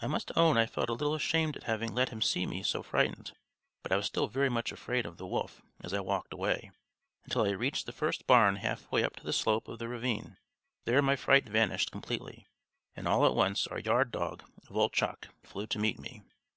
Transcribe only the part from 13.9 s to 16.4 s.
dog Voltchok flew to meet me.